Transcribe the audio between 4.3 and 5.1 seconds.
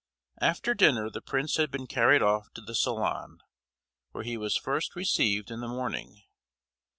was first